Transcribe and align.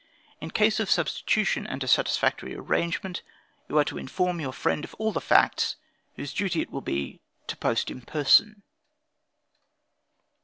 In 0.39 0.49
case 0.49 0.79
of 0.79 0.89
substitution 0.89 1.67
and 1.67 1.83
a 1.83 1.87
satisfactory 1.87 2.55
arrangement, 2.55 3.21
you 3.69 3.77
are 3.77 3.83
then 3.85 3.89
to 3.89 3.97
inform 3.99 4.41
your 4.41 4.51
friend 4.51 4.83
of 4.83 4.95
all 4.95 5.11
the 5.11 5.21
facts, 5.21 5.75
whose 6.15 6.33
duty 6.33 6.59
it 6.59 6.71
will 6.71 6.81
be 6.81 7.19
to 7.45 7.55
post 7.55 7.91
in 7.91 8.01
person. 8.01 8.63